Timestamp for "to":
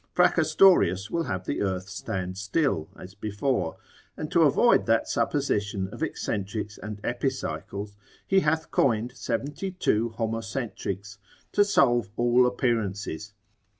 4.31-4.41, 11.51-11.63